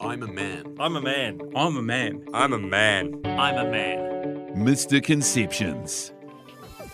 [0.00, 0.76] I'm a man.
[0.78, 1.40] I'm a man.
[1.56, 2.24] I'm a man.
[2.32, 3.20] I'm a man.
[3.24, 4.54] I'm a man.
[4.54, 6.12] MisTERconceptions.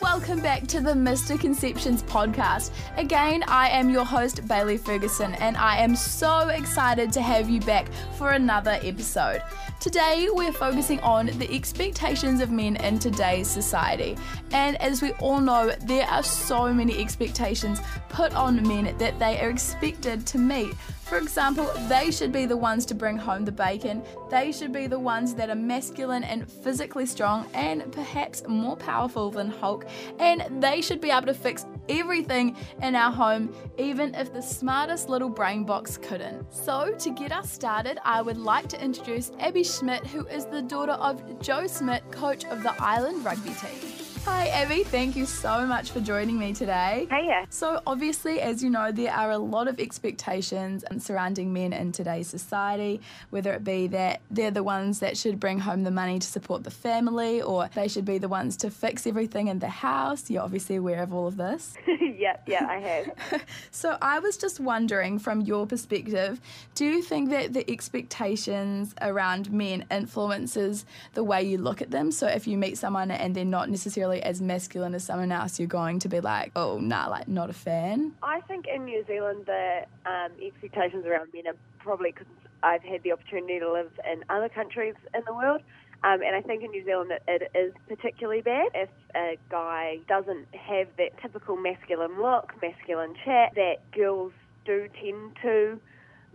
[0.00, 2.72] Welcome back to the MisTERconceptions podcast.
[2.96, 7.60] Again, I am your host, Bailey Ferguson, and I am so excited to have you
[7.60, 9.42] back for another episode.
[9.80, 14.16] Today, we're focusing on the expectations of men in today's society.
[14.52, 19.40] And as we all know, there are so many expectations put on men that they
[19.40, 20.74] are expected to meet
[21.04, 24.86] for example, they should be the ones to bring home the bacon, they should be
[24.86, 29.83] the ones that are masculine and physically strong and perhaps more powerful than Hulk,
[30.18, 35.08] and they should be able to fix everything in our home, even if the smartest
[35.08, 36.52] little brain box couldn't.
[36.52, 40.62] So, to get us started, I would like to introduce Abby Schmidt, who is the
[40.62, 43.93] daughter of Joe Schmidt, coach of the Ireland rugby team.
[44.26, 44.84] Hi, Abby.
[44.84, 47.06] Thank you so much for joining me today.
[47.10, 47.46] Hiya.
[47.50, 52.28] So, obviously, as you know, there are a lot of expectations surrounding men in today's
[52.28, 56.26] society, whether it be that they're the ones that should bring home the money to
[56.26, 60.30] support the family, or they should be the ones to fix everything in the house.
[60.30, 61.74] You're obviously aware of all of this.
[61.86, 63.44] yeah, yeah, I have.
[63.70, 66.40] so, I was just wondering, from your perspective,
[66.74, 72.10] do you think that the expectations around men influences the way you look at them?
[72.10, 75.68] So, if you meet someone and they're not necessarily as masculine as someone else, you're
[75.68, 78.12] going to be like, oh, nah, like not a fan?
[78.22, 82.26] I think in New Zealand, the um, expectations around men are probably because
[82.62, 85.60] I've had the opportunity to live in other countries in the world.
[86.02, 89.98] Um, and I think in New Zealand it, it is particularly bad if a guy
[90.06, 94.32] doesn't have that typical masculine look, masculine chat, that girls
[94.66, 95.80] do tend to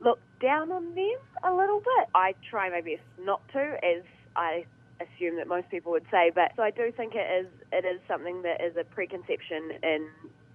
[0.02, 2.10] look down on them a little bit.
[2.16, 4.04] I try my best not to, as
[4.36, 4.66] I
[5.00, 6.32] assume that most people would say.
[6.34, 10.08] But so I do think it is it is something that is a preconception in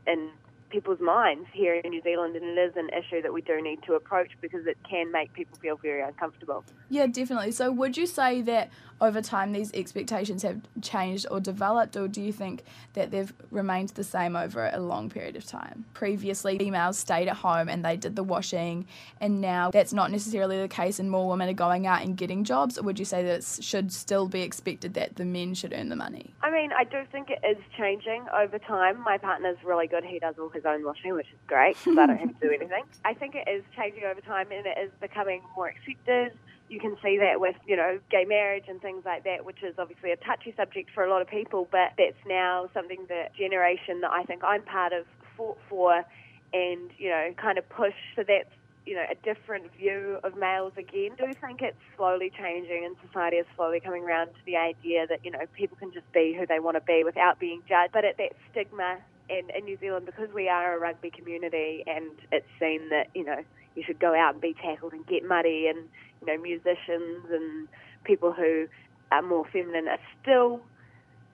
[0.07, 0.31] in
[0.75, 3.81] people's minds here in New Zealand, and it is an issue that we do need
[3.85, 6.65] to approach because it can make people feel very uncomfortable.
[6.89, 7.53] Yeah, definitely.
[7.53, 12.21] So, would you say that over time these expectations have changed or developed, or do
[12.21, 15.85] you think that they've remained the same over a long period of time?
[15.95, 18.87] Previously, females stayed at home and they did the washing,
[19.21, 22.43] and now that's not necessarily the case, and more women are going out and getting
[22.43, 22.79] jobs.
[22.79, 25.89] Or would you say that it should still be expected that the men should earn
[25.89, 26.35] the money?
[26.43, 29.01] I mean, I do think it is changing over time.
[29.03, 32.07] My partner's really good; he does all his own washing, which is great because I
[32.07, 32.85] don't have to do anything.
[33.05, 36.33] I think it is changing over time, and it is becoming more accepted
[36.69, 39.75] you can see that with, you know, gay marriage and things like that, which is
[39.79, 44.01] obviously a touchy subject for a lot of people, but that's now something that generation
[44.01, 45.05] that I think I'm part of
[45.37, 46.05] fought for
[46.53, 47.95] and, you know, kind of push.
[48.17, 48.49] So that's,
[48.87, 51.13] you know, a different view of males again.
[51.21, 55.07] I do think it's slowly changing and society is slowly coming around to the idea
[55.07, 57.93] that, you know, people can just be who they want to be without being judged.
[57.93, 58.99] But at that stigma
[59.29, 63.25] in, in New Zealand, because we are a rugby community and it's seen that, you
[63.25, 63.43] know,
[63.75, 65.79] you should go out and be tackled and get muddy and
[66.21, 67.69] you know musicians and
[68.05, 68.67] people who
[69.11, 70.61] are more feminine are still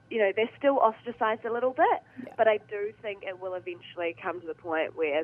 [0.09, 2.33] you know they're still ostracized a little bit yeah.
[2.37, 5.23] but I do think it will eventually come to the point where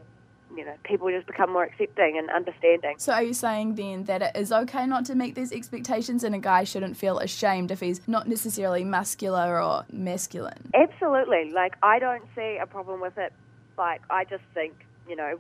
[0.55, 4.21] you know people just become more accepting and understanding so are you saying then that
[4.21, 7.79] it is okay not to meet these expectations and a guy shouldn't feel ashamed if
[7.79, 13.33] he's not necessarily muscular or masculine absolutely like I don't see a problem with it
[13.77, 14.73] like I just think
[15.07, 15.37] you know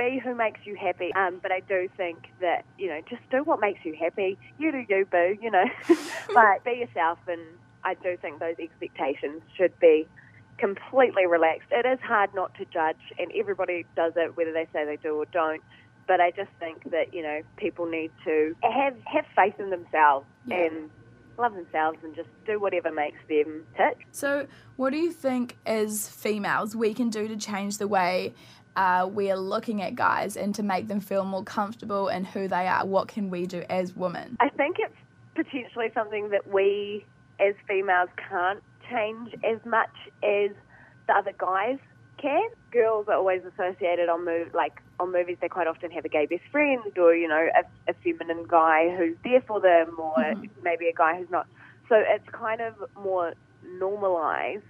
[0.00, 1.12] be who makes you happy.
[1.14, 4.38] Um, but I do think that, you know, just do what makes you happy.
[4.58, 5.64] You do you, boo, you know.
[6.34, 7.18] like, be yourself.
[7.28, 7.42] And
[7.84, 10.06] I do think those expectations should be
[10.60, 11.68] completely relaxed.
[11.70, 15.16] It is hard not to judge, and everybody does it, whether they say they do
[15.16, 15.62] or don't.
[16.06, 20.26] But I just think that, you know, people need to have, have faith in themselves
[20.46, 20.66] yeah.
[20.66, 20.90] and
[21.38, 24.06] love themselves and just do whatever makes them tick.
[24.10, 28.34] So, what do you think as females we can do to change the way
[28.76, 32.48] uh, we are looking at guys and to make them feel more comfortable in who
[32.48, 32.84] they are?
[32.84, 34.36] What can we do as women?
[34.40, 34.94] I think it's
[35.34, 37.04] potentially something that we
[37.38, 40.50] as females can't change as much as
[41.06, 41.78] the other guys
[42.20, 42.48] can.
[42.70, 45.38] Girls are always associated on move like on movies.
[45.40, 48.94] They quite often have a gay best friend, or you know, a, a feminine guy
[48.96, 50.44] who's there for them, or mm-hmm.
[50.62, 51.46] maybe a guy who's not.
[51.88, 53.34] So it's kind of more
[53.78, 54.62] normalized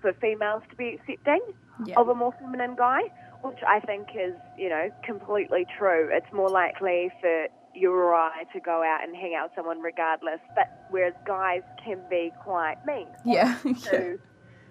[0.00, 1.40] for females to be accepting
[1.84, 1.94] yeah.
[1.96, 3.02] of a more feminine guy
[3.42, 6.08] which I think is, you know, completely true.
[6.12, 10.86] It's more likely for I to go out and hang out with someone regardless, but
[10.90, 13.06] whereas guys can be quite mean.
[13.24, 13.58] Yeah.
[13.90, 14.18] to,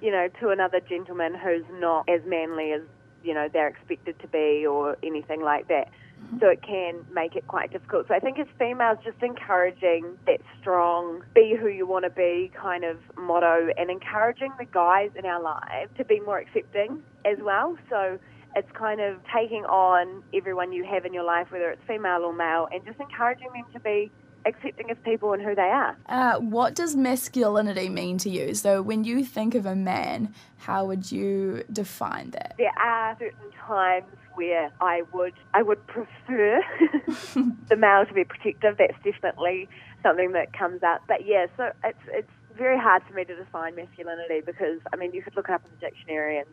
[0.02, 2.82] you know, to another gentleman who's not as manly as,
[3.24, 5.90] you know, they're expected to be or anything like that.
[6.24, 6.40] Mm-hmm.
[6.40, 8.08] So it can make it quite difficult.
[8.08, 12.52] So I think as females, just encouraging that strong, be who you want to be
[12.60, 17.38] kind of motto and encouraging the guys in our lives to be more accepting as
[17.42, 17.78] well.
[17.90, 18.18] So
[18.58, 22.34] it's kind of taking on everyone you have in your life, whether it's female or
[22.34, 24.12] male, and just encouraging them to be
[24.48, 25.96] accepting of people and who they are.
[26.08, 28.56] Uh, what does masculinity mean to you?
[28.56, 32.56] So, when you think of a man, how would you define that?
[32.58, 36.62] There are certain times where I would I would prefer
[37.70, 38.78] the male to be protective.
[38.78, 39.70] That's definitely
[40.02, 41.04] something that comes up.
[41.08, 45.14] But yeah, so it's it's very hard for me to define masculinity because I mean
[45.14, 46.48] you could look it up in the dictionary and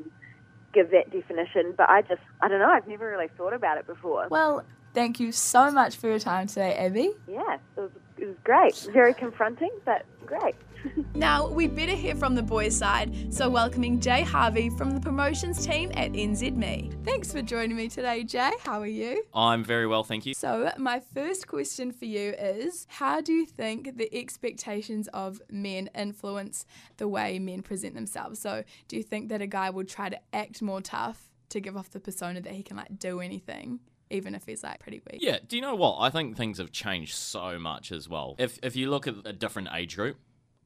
[0.75, 2.71] give that definition, but I just I don't know.
[2.71, 4.27] I've never really thought about it before.
[4.31, 7.11] Well, thank you so much for your time today, Abby.
[7.29, 8.75] Yeah, it was, it was great.
[8.93, 10.55] Very confronting, but great.
[11.15, 15.65] Now, we better hear from the boys' side, so welcoming Jay Harvey from the promotions
[15.65, 17.05] team at NZME.
[17.05, 18.51] Thanks for joining me today, Jay.
[18.63, 19.25] How are you?
[19.33, 20.35] I'm very well, thank you.
[20.35, 25.89] So, my first question for you is How do you think the expectations of men
[25.95, 26.67] influence
[26.99, 28.41] the way men present themselves?
[28.41, 31.79] So, do you think that a guy would try to act more tough to give
[31.79, 33.81] off the persona that he can like do anything?
[34.15, 35.21] Even if he's like pretty weak.
[35.23, 35.99] Yeah, do you know what?
[36.01, 38.37] I think things have changed so much as well.
[38.39, 40.17] If if you look at a different age group,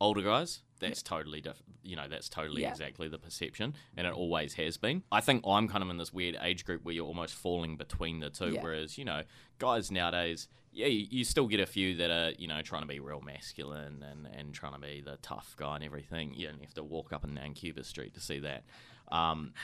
[0.00, 1.64] older guys, that's totally different.
[1.82, 2.70] You know, that's totally Yeah.
[2.70, 5.02] exactly the perception, and it always has been.
[5.10, 8.20] I think I'm kind of in this weird age group where you're almost falling between
[8.20, 8.50] the two.
[8.50, 8.62] Yeah.
[8.62, 9.22] Whereas, you know,
[9.58, 12.86] guys nowadays, yeah, you, you still get a few that are, you know, trying to
[12.88, 16.34] be real masculine and, and trying to be the tough guy and everything.
[16.34, 18.64] You don't have to walk up and down Cuba Street to see that.
[19.10, 19.54] Um,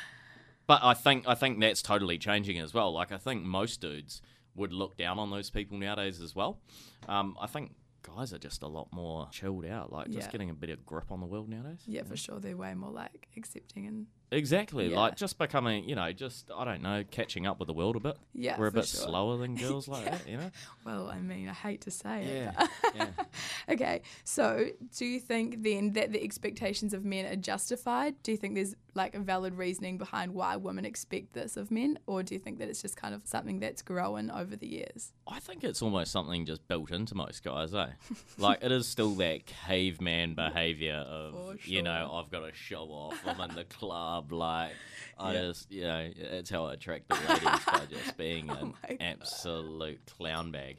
[0.66, 2.92] but I think I think that's totally changing as well.
[2.92, 4.22] Like I think most dudes
[4.54, 6.60] would look down on those people nowadays as well.
[7.08, 7.72] Um, I think
[8.02, 10.30] guys are just a lot more chilled out, like just Yeah.
[10.32, 11.82] getting a bit of grip on the world nowadays.
[11.86, 12.38] Yeah, for sure.
[12.38, 14.96] They're way more like accepting and Exactly, Yeah.
[15.00, 18.00] like just becoming, you know, just I don't know, catching up with the world a
[18.00, 18.16] bit.
[18.34, 19.06] yeah, We're a bit sure.
[19.06, 20.10] slower than girls like Yeah.
[20.12, 20.50] that, you know.
[20.84, 22.34] Well, I mean, I hate to say it.
[22.56, 23.06] Yeah, but- yeah.
[23.74, 24.66] okay, so
[24.96, 28.14] do you think then that the expectations of men are justified?
[28.22, 31.98] Do you think there's like a valid reasoning behind why women expect this of men,
[32.06, 35.12] or do you think that it's just kind of something that's grown over the years?
[35.26, 37.88] I think it's almost something just built into most guys, eh?
[38.38, 42.12] like it is still that caveman behaviour of For you know.
[42.14, 43.20] I've got to show off.
[43.26, 44.72] I'm in the club, like
[45.18, 45.40] I Yeah.
[45.42, 50.00] just you know it's how I attract the ladies by just being Oh an absolute
[50.06, 50.78] clown bag.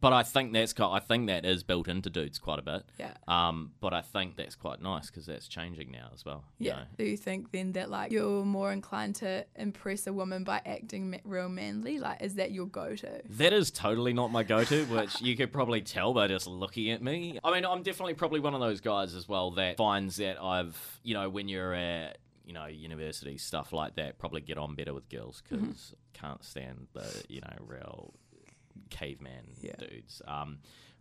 [0.00, 2.84] But I think that's I think that is built into dudes quite a bit.
[2.98, 3.14] Yeah.
[3.26, 6.44] Um, but I think that's quite nice because that's changing now as well.
[6.58, 6.76] you Yeah.
[6.76, 6.82] know.
[6.98, 11.20] Do you think then that like you're more inclined to impress a woman by acting
[11.24, 11.98] real manly?
[11.98, 13.22] Like, is that your go-to?
[13.30, 17.02] That is totally not my go-to, which you could probably tell by just looking at
[17.02, 17.38] me.
[17.42, 20.76] I mean, I'm definitely probably one of those guys as well that finds that I've,
[21.02, 24.94] you know, when you're at, you know, university stuff like that, probably get on better
[24.94, 28.14] with girls because can't stand the, you know, real
[28.90, 29.74] caveman Yeah.
[29.78, 30.22] dudes.
[30.26, 30.58] Um,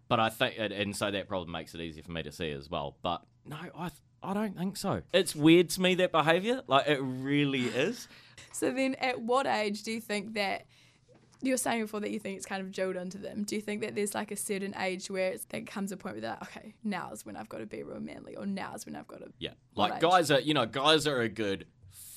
[0.08, 2.50] but I think, and- and so that probably makes it easier for me to see
[2.52, 2.98] as well.
[3.02, 3.92] But no, I.
[4.24, 5.04] I don't think so.
[5.14, 6.64] It's weird to me that behavior.
[6.66, 8.08] Like it really is.
[8.54, 10.66] So then, at what age do you think that
[11.42, 13.44] you were saying before that you think it's kind of drilled into them?
[13.44, 16.16] Do you think that there's like a certain age where it's, there comes a point
[16.16, 18.96] where they're like, okay, now's when I've got to be real manly, or now's when
[18.96, 19.32] I've got to.
[19.40, 20.02] Yeah, like age?
[20.02, 21.66] guys are you know guys are a good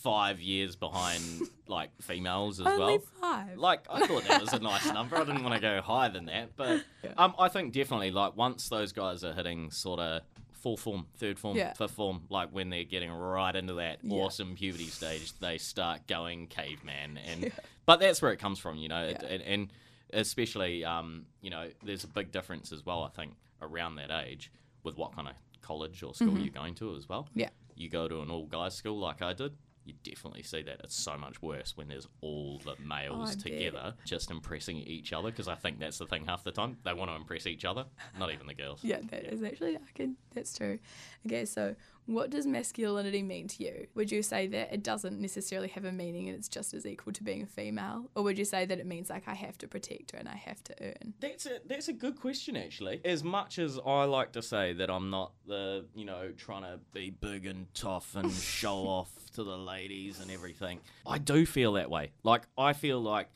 [0.03, 1.23] five years behind
[1.67, 2.99] like females as Only well.
[3.21, 3.59] five.
[3.59, 5.17] Like I thought that was a nice number.
[5.17, 6.83] I didn't want to go higher than that, but
[7.17, 10.23] um, I think definitely like once those guys are hitting sort of
[10.59, 11.73] fourth form, third form, Yeah.
[11.73, 14.17] fifth form, like when they're getting right into that Yeah.
[14.19, 17.53] awesome puberty stage, they start going caveman, and
[17.87, 19.29] but that's where it comes from, you know, it- Yeah.
[19.29, 19.73] and, and
[20.13, 23.03] especially um, you know, there's a big difference as well.
[23.05, 24.51] I think around that age
[24.83, 27.25] with what kind of college or school you're going to as well.
[27.25, 27.41] Mm-hmm.
[27.41, 27.51] Yeah.
[27.77, 29.57] You go to an all guys school like I did.
[29.89, 33.43] You definitely see that it's so much worse when there's all the males bet.
[33.43, 36.93] together just impressing each other because I think that's the thing half the time they
[36.93, 37.87] want to impress each other,
[38.19, 38.85] not even the girls.
[38.85, 40.17] Yeah, that is actually I can.
[40.35, 40.79] That's true.
[41.27, 41.75] Okay, so
[42.09, 43.87] what does masculinity mean to you?
[43.95, 47.13] Would you say that it doesn't necessarily have a meaning and it's just as equal
[47.13, 49.69] to being a female, or would you say that it means like I have to
[49.69, 51.15] protect her and I have to earn?
[51.21, 53.01] That's a that's a good question actually.
[53.05, 56.81] As much as I like to say that I'm not the you know trying to
[56.95, 61.75] be big and tough and show off to the ladies and everything, I do feel
[61.75, 62.13] that way.
[62.23, 63.29] Like I feel like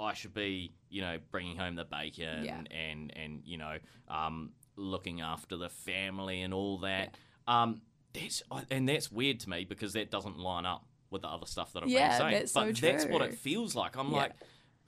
[0.00, 2.60] I should be you know bringing home the bacon Yeah.
[2.72, 3.76] and and you know
[4.08, 7.16] um, looking after the family and all that.
[7.46, 7.80] Um,
[8.12, 11.72] that's and that's weird to me because that doesn't line up with the other stuff
[11.72, 12.32] that I've Yeah, been saying.
[12.40, 13.96] that's so but that's what it feels like.
[13.96, 14.16] I'm Yeah.
[14.18, 14.32] like,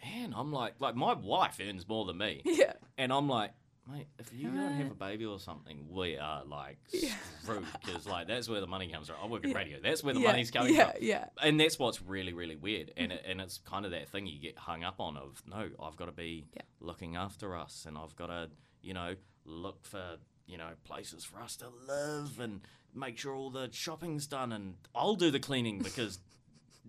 [0.04, 2.42] man, I'm like like my wife earns more than me.
[2.44, 2.74] Yeah.
[2.98, 3.52] And I'm like,
[3.90, 7.10] mate, if you don't have a baby or something, we are like Yeah.
[7.42, 9.16] screwed because like that's where the money comes from.
[9.22, 9.56] I work in Yeah.
[9.56, 9.78] radio.
[9.82, 11.02] That's where the yeah, money's coming yeah, from.
[11.02, 12.92] Yeah, And that's what's really, really weird.
[12.96, 13.18] And mm-hmm.
[13.18, 15.96] it, and it's kind of that thing you get hung up on of no, I've
[15.96, 16.46] got to be
[16.80, 18.50] looking after us, and I've got to,
[18.82, 19.14] you know,
[19.44, 22.60] look for you know places for us to live and
[22.94, 26.18] make sure all the shopping's done, and I'll do the cleaning because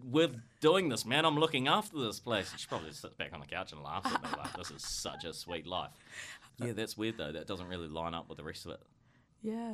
[0.03, 1.25] we're doing this, man.
[1.25, 2.51] I'm looking after this place.
[2.57, 4.83] She probably just sits back on the couch and laughs at me like, this is
[4.83, 5.91] such a sweet life.
[6.57, 7.31] Yeah, that's weird though.
[7.31, 8.79] That doesn't really line up with the rest of it.
[9.41, 9.73] Yeah.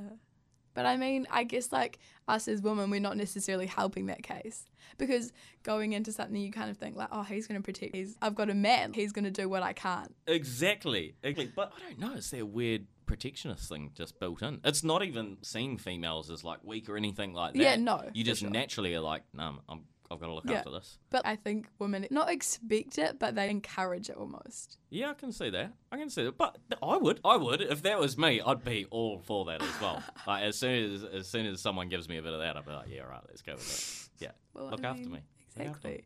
[0.74, 4.65] But I mean, I guess like us as women, we're not necessarily helping that case
[4.98, 5.33] because
[5.63, 7.95] going into something, you kind of think like, oh, he's going to protect.
[7.95, 8.93] He's, I've got a man.
[8.93, 10.15] He's going to do what I can't.
[10.27, 11.15] Exactly.
[11.24, 11.51] exactly.
[11.55, 12.13] But I don't know.
[12.13, 14.62] Is there a weird protectionist thing just built in?
[14.63, 17.60] It's not even seeing females as like weak or anything like that.
[17.60, 18.50] Yeah, no, You just sure.
[18.50, 20.58] naturally are like, no, I'm, I've got to look Yeah.
[20.60, 20.98] after this.
[21.10, 24.78] But I think women not expect it, but they encourage it almost.
[24.89, 25.74] Yeah, I can see that.
[25.92, 26.38] I can see that.
[26.38, 27.62] But I would, I would.
[27.62, 30.01] If that was me, I'd be all for that as well.
[30.28, 32.66] like as soon as as soon as someone gives me a bit of that, I'd
[32.66, 34.24] be like, yeah, right, let's go with it.
[34.24, 35.20] Yeah, Well, look I after me.
[35.56, 35.66] Exactly.
[35.70, 36.04] after me.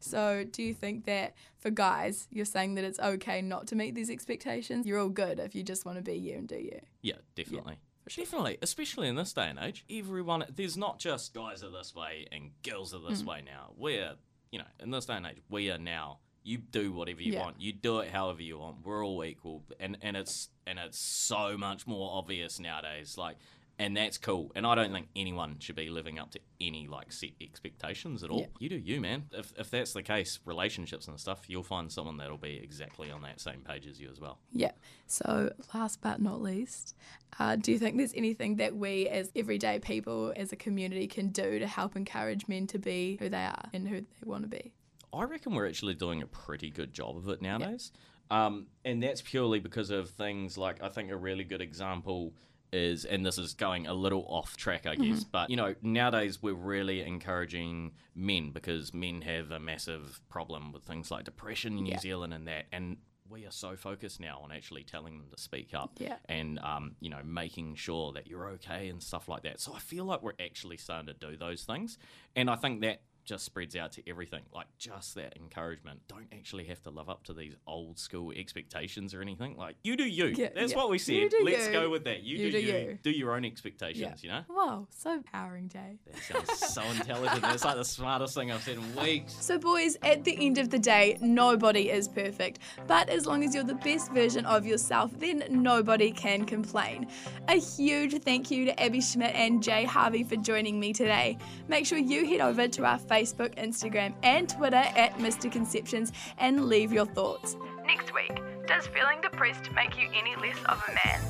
[0.00, 3.94] So, do you think that for guys, you're saying that it's okay not to meet
[3.94, 4.86] these expectations?
[4.86, 6.80] You're all good if you just want to be you and do you.
[7.02, 7.76] Yeah, definitely.
[8.08, 12.26] Definitely, especially in this day and age, everyone there's not just guys are this way
[12.32, 13.08] and girls are Mm.
[13.10, 13.72] this way now.
[13.76, 14.14] We're
[14.50, 17.42] you know, in this day and age, we are now you do whatever you Yeah.
[17.42, 17.60] want.
[17.60, 18.84] You do it however you want.
[18.84, 19.62] We're all equal.
[19.78, 23.16] And and it's and it's so much more obvious nowadays.
[23.18, 23.36] Like
[23.80, 24.52] and that's cool.
[24.54, 28.28] And I don't think anyone should be living up to any like set expectations at
[28.28, 28.40] all.
[28.40, 28.46] Yeah.
[28.58, 29.24] You do you, man.
[29.32, 33.22] If if that's the case, relationships and stuff, you'll find someone that'll be exactly on
[33.22, 34.38] that same page as you as well.
[34.52, 34.72] Yeah.
[35.06, 36.94] So, last but not least,
[37.38, 41.30] uh, do you think there's anything that we as everyday people, as a community, can
[41.30, 44.48] do to help encourage men to be who they are and who they want to
[44.48, 44.74] be?
[45.10, 47.92] I reckon we're actually doing a pretty good job of it nowadays.
[48.30, 52.34] Um, and that's purely because of things like I think a really good example
[52.72, 56.42] is, and this is going a little off track, I guess, but you know, nowadays
[56.42, 61.84] we're really encouraging men because men have a massive problem with things like depression in
[61.84, 61.98] New Yeah.
[61.98, 62.66] Zealand and that.
[62.72, 62.98] And
[63.28, 66.16] we are so focused now on actually telling them to speak up Yeah.
[66.28, 69.60] and um, you know making sure that you're okay and stuff like that.
[69.60, 71.96] So I feel like we're actually starting to do those things,
[72.34, 74.42] and I think that just spreads out to everything.
[74.52, 76.00] Like just that encouragement.
[76.08, 79.56] Don't actually have to live up to these old school expectations or anything.
[79.56, 80.26] Like you do you.
[80.26, 80.78] Yeah, That's yeah.
[80.78, 81.30] what we said.
[81.44, 81.72] Let's you.
[81.72, 82.24] go with that.
[82.24, 82.74] You, You do, do you.
[82.74, 82.98] you.
[83.04, 84.24] Do your own expectations.
[84.24, 84.42] You know.
[84.48, 85.98] Wow, so empowering, Jay.
[86.06, 87.42] That sounds so intelligent.
[87.42, 89.36] That's like the smartest thing I've said in weeks.
[89.40, 92.58] So, boys, at the end of the day, nobody is perfect.
[92.88, 97.06] But as long as you're the best version of yourself, then nobody can complain.
[97.46, 101.38] A huge thank you to Abby Schmidt and Jay Harvey for joining me today.
[101.68, 106.92] Make sure you head over to our Facebook, Instagram, and Twitter at MisTERconceptions and leave
[106.92, 107.56] your thoughts.
[107.86, 111.20] Next week, does feeling depressed make you any less of a man?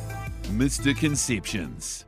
[0.58, 2.04] MisTERconceptions.